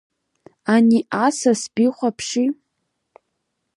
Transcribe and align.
Ани 0.73 0.99
асас 1.25 1.61
бихәаԥши! 1.73 2.45